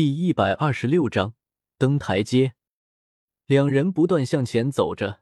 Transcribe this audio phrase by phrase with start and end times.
[0.00, 1.34] 第一百二十六章
[1.76, 2.54] 登台阶。
[3.44, 5.20] 两人不断向前走着，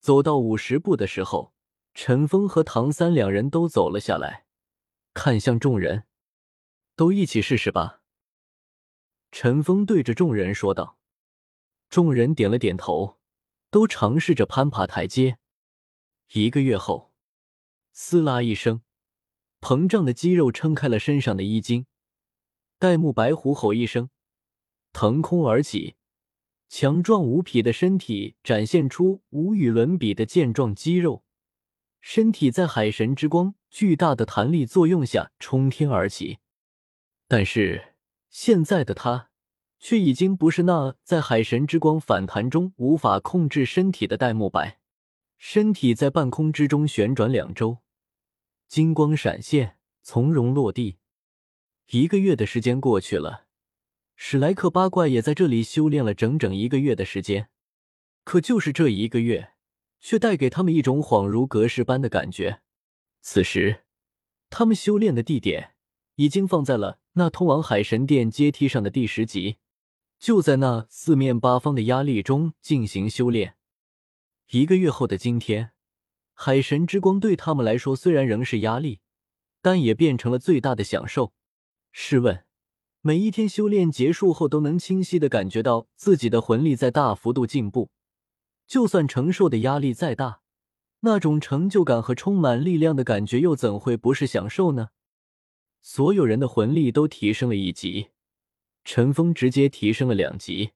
[0.00, 1.52] 走到五十步的时候，
[1.92, 4.46] 陈峰和唐三两人都走了下来，
[5.12, 6.04] 看向众人
[6.96, 8.00] ：“都一起试试吧。”
[9.30, 10.98] 陈峰对着众人说道。
[11.90, 13.18] 众人点了点头，
[13.70, 15.36] 都尝试着攀爬台阶。
[16.32, 17.12] 一个月后，
[17.92, 18.80] 撕拉一声，
[19.60, 21.84] 膨胀的肌肉撑开了身上的衣襟。
[22.80, 24.08] 戴沐白虎吼一声，
[24.92, 25.96] 腾空而起，
[26.68, 31.24] 强壮无匹的身体展现出无与伦比的健壮肌肉，
[32.00, 36.38] 身体在海神之光巨大的弹力作用下冲天而起。
[37.26, 37.94] 但是
[38.30, 39.30] 现在的他，
[39.80, 44.78] 却已经不是那在海神之光反弹中无法控制身体的戴沐白，
[45.36, 47.78] 身体在半空之中旋转两周，
[48.68, 50.98] 金光闪现，从容落地。
[51.90, 53.46] 一个月的时间过去了，
[54.14, 57.48] 史莱克八怪也在这里修炼了整整一个月的时间。
[58.24, 59.54] 可就是这一个月，
[59.98, 62.60] 却带给他们一种恍如隔世般的感觉。
[63.22, 63.84] 此时，
[64.50, 65.76] 他们修炼的地点
[66.16, 69.56] 已经放在了那通往海神殿阶梯上的第十级，
[70.18, 73.56] 就在那四面八方的压力中进行修炼。
[74.50, 75.70] 一个月后的今天，
[76.34, 79.00] 海神之光对他们来说虽然仍是压力，
[79.62, 81.32] 但也变成了最大的享受。
[81.90, 82.44] 试问，
[83.00, 87.90] 每一天修炼结束后，都能清晰的感觉到自己的魂力在大幅度进步，
[88.66, 90.40] 就算承受的压力再大，
[91.00, 94.90] 那种成就感和充满力量的感觉又怎会不是享受呢？
[95.80, 98.08] 所有人的魂力都提升了一级，
[98.84, 100.72] 陈峰直接提升了两级，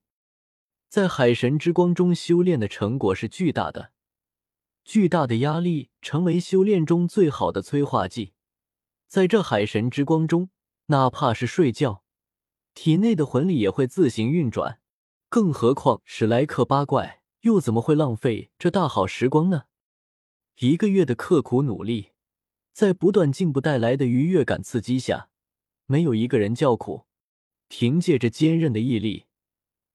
[0.89, 3.93] 在海神之光中修炼的成果是巨大的，
[4.85, 8.33] 巨大的压力成为修炼中最好的催化剂，
[9.07, 10.51] 在这海神之光中。
[10.87, 12.03] 哪怕是睡觉，
[12.75, 14.81] 体内的魂力也会自行运转。
[15.29, 19.65] 更何况史莱克八怪又怎么会浪费这大好时光呢？
[20.59, 22.11] 一个月的刻苦努力，
[22.73, 25.31] 在不断进步带来的愉悦感刺激下，
[25.87, 27.07] 没有一个人叫苦。
[27.69, 29.25] 凭借着坚韧的毅力，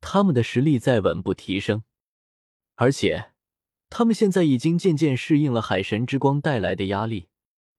[0.02, 1.84] 他们的实力在稳步提升。
[2.74, 3.34] 而且，
[3.90, 7.30] 他们现在已经渐渐适应了海神之光带来的压力，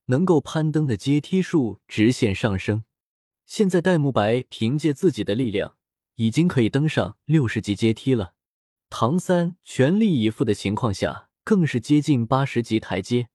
[0.07, 2.85] 能够攀登的阶梯数直线上升。
[3.49, 5.75] 现在戴沐白凭借自己的力量，
[6.17, 8.35] 已经可以登上六十级阶梯了。
[8.91, 13.31] 唐三全力以赴的情况下，更是接近八十级台阶。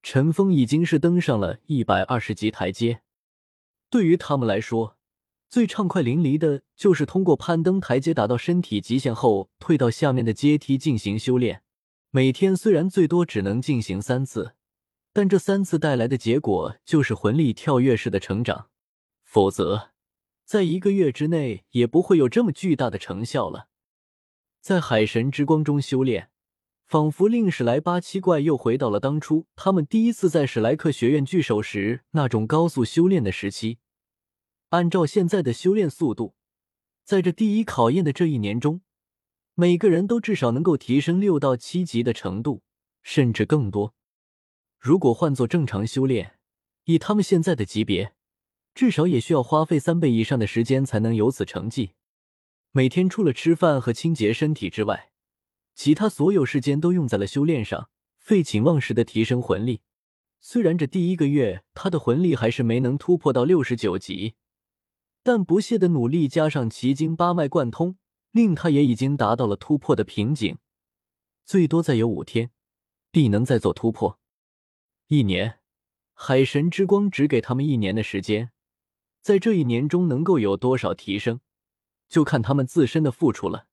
[0.00, 3.00] 陈峰已经是登上了一百二十级台阶。
[3.90, 4.96] 对于他们来说，
[5.50, 11.62] 最畅快淋漓的就是通过攀登台阶达到身体极限后，退到下面的阶梯进行修炼。
[12.12, 14.54] 每天虽然最多只能进行三次，
[15.12, 18.68] 但这三次带来的结果就是魂力跳跃式的成长。
[19.36, 19.90] 否则，
[20.46, 23.68] 在一个月之内也不会有这么巨大的成效了。
[24.62, 26.30] 在海神之光中修炼，
[26.86, 33.76] 仿佛令史莱八七怪又回到了当初他们第一次在史莱克学院聚首时那种高速修炼的时期。
[34.70, 36.34] 按照现在的修炼速度，
[37.04, 38.80] 在这第一考验的这一年中，
[39.52, 42.62] 每个人都至少能够提升六到七级的程度，
[43.02, 43.94] 甚至更多。
[44.78, 46.38] 如果换做正常修炼，
[46.84, 48.15] 以他们现在的级别，
[48.76, 51.92] 至少也需要花费三倍以上的时间才能有此成绩。
[52.72, 55.12] 每天除了吃饭和清洁身体之外，
[55.74, 57.88] 其他所有时间都用在了修炼上，
[58.18, 59.80] 废寝忘食的提升魂力。
[60.40, 64.34] 虽然这第一个月他的魂力还是没能突破到六十九级，
[65.22, 67.96] 但不懈的努力加上奇经八脉贯通，
[68.32, 70.58] 令他也已经达到了突破的瓶颈。
[71.46, 72.50] 最多再有五天，
[73.10, 74.20] 必能再做突破。
[75.06, 75.60] 一年，
[76.12, 78.52] 海神之光只给他们一年的时间。
[79.26, 81.40] 在这一年中能够有多少提升，
[82.08, 83.66] 就看他们自身的付出了。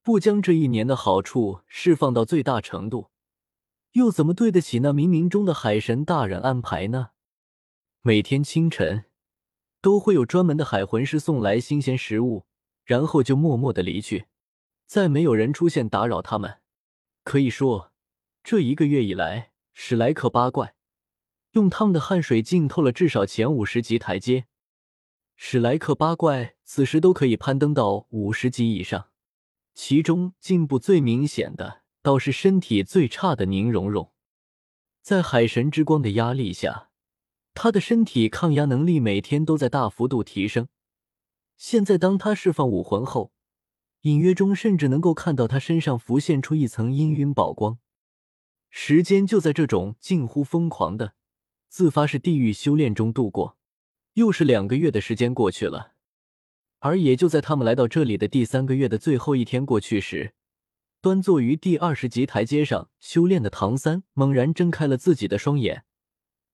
[0.00, 3.10] 不将这一年的好处释放到最大程度，
[3.94, 7.08] 又怎么对得起那冥冥中的海神大人安排呢？
[8.02, 9.06] 每天清晨
[9.80, 12.46] 都会有专门的海魂师送来新鲜食物，
[12.84, 14.26] 然后就默默的离去，
[14.86, 16.60] 再没有人出现打扰他们。
[17.24, 17.90] 可以说，
[18.44, 20.76] 这一个月以来，史莱克八怪
[21.54, 24.46] 用他们的汗水浸透了至少前五十级台阶。
[25.44, 29.08] 史莱克八怪此时都可以攀登到五十级以上，
[29.74, 34.12] 其中进步最明显的倒是身体最差的宁荣荣。
[35.02, 36.90] 在海神之光的压力下，
[37.54, 40.68] 他的身体抗压能力每天都在大幅度提升。
[41.56, 43.32] 现在当他释放武魂后，
[44.02, 47.78] 隐约中甚至能够看到他身上浮现出一层氤氲宝光。
[48.70, 51.14] 时间就在这种近乎疯狂的
[51.68, 53.58] 自发式地狱修炼中度过。
[54.14, 55.92] 又是两个月的时间过去了，
[56.80, 60.34] 而也就在他们来到这里的第三个月的最后一天过去时，
[61.00, 65.84] 端坐于第二十级台阶上修炼的唐三猛然睁开了自己的双眼，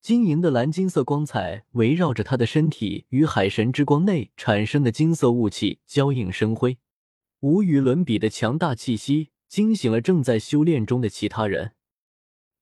[0.01, 6.79] 晶莹的蓝金色光彩围绕着他的身体，与海神之光内产生的金色雾气交映生辉，
[7.41, 11.73] 无与伦比的强大气息惊醒了正在修炼中的其他人。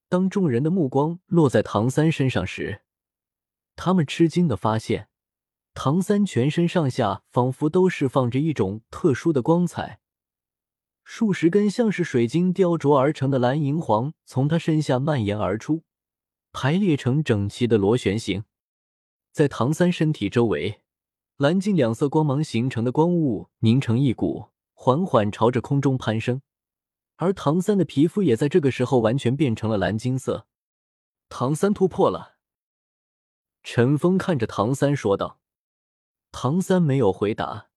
[0.09, 2.81] 当众人的目光落在唐三身上时，
[3.77, 5.07] 他们吃惊的发现。
[5.73, 9.99] 唐三全身上下仿佛都释放着一种特殊的光彩，
[11.03, 15.83] 数十根像是水晶雕琢而成的蓝银环从他身下蔓延而出，
[16.51, 18.43] 排列成整齐的螺旋形。
[19.31, 20.81] 在唐三身体周围，
[21.37, 26.41] 蓝金两色光芒形成的光雾凝成一股，缓缓朝着空中攀升。
[27.17, 30.47] 而唐三的皮肤也在这个时候完全变成了蓝金色。
[31.29, 32.36] 唐三突破了。
[33.63, 35.39] 陈峰看着唐三说道。
[36.31, 37.69] 唐三没有回答，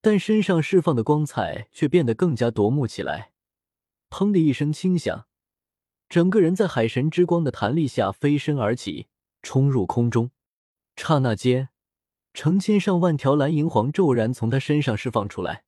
[0.00, 3.32] 但身上释放的光彩却变得更加夺目起来。
[4.10, 5.26] 砰的一声轻响，
[6.08, 9.08] 整个人在海神之光的弹力下飞身而起，
[9.42, 10.30] 冲入空中。
[10.96, 11.70] 刹那间，
[12.32, 15.64] 成千上万条蓝银黄骤然从他身上释放出来，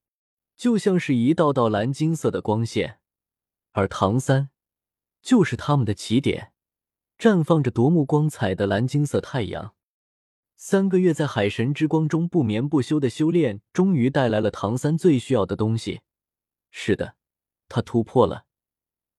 [0.56, 3.00] 就像是一道道蓝金色的光线。
[3.72, 4.50] 而唐三，
[5.22, 6.52] 就是他们的起点，
[7.20, 9.74] 绽放着夺目光彩的蓝金色太阳。
[10.56, 16.00] 三个月在海神之光中不眠不休的修炼，终于带来了唐三最需要的东西。
[16.70, 17.16] 是的，
[17.68, 18.46] 他突破了，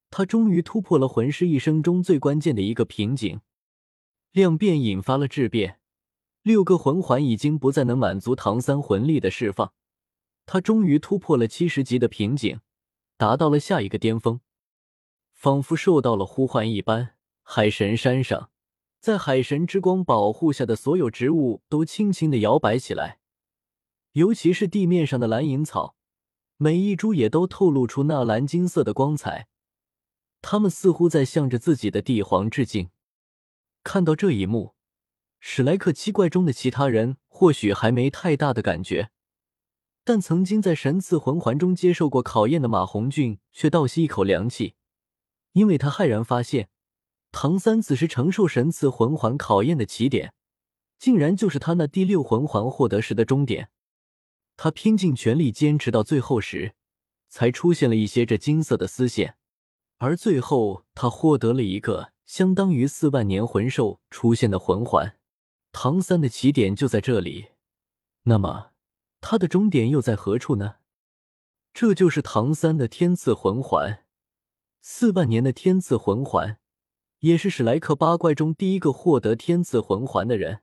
[0.09, 3.41] 他终于突破了魂师一生中最关键的一个瓶颈。
[4.31, 5.79] 量变引发了质变，
[6.41, 9.73] 六个魂环已经不再能满足唐三魂力的释放，
[10.47, 12.61] 他终于突破了七十级的瓶颈，
[13.15, 14.39] 达到了下一个巅峰，
[15.33, 18.49] 仿佛受到了呼唤一般，海神山上。
[18.99, 23.17] 在海神之光保护下的所有植物都轻轻的摇摆起来，
[24.11, 25.95] 尤其是地面上的蓝银草，
[26.57, 29.47] 每一株也都透露出那蓝金色的光彩。
[30.43, 32.91] 它们似乎在向着自己的帝皇致敬。
[33.83, 34.75] 看到这一幕，
[35.39, 39.09] 史莱克七怪中的其他人或许还没太大的感觉，
[40.03, 44.75] 但曾经在神赐魂环中接受过考验的马红俊却倒吸一口凉气，
[45.53, 46.69] 因为他骇然发现。
[47.31, 50.33] 唐三此时承受神赐魂环考验的起点，
[50.99, 53.69] 竟然就是他那第六魂环获得时的终点。
[54.57, 56.75] 他拼尽全力坚持到最后时，
[57.29, 59.37] 才出现了一些这金色的丝线，
[59.97, 65.17] 而最后他获得了一个相当于四万年魂兽出现的魂环。
[65.71, 67.51] 唐三的起点就在这里，
[68.23, 68.71] 那么
[69.21, 70.75] 他的终点又在何处呢？
[71.73, 74.03] 这就是唐三的天赐魂环，
[74.81, 76.59] 四万年的天赐魂环。
[77.21, 80.61] 也是史莱克八怪中第一个获得天赐魂环的人。